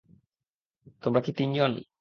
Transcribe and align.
তোমরা 1.03 1.21
কি 1.21 1.31
তিনজন? 1.37 1.71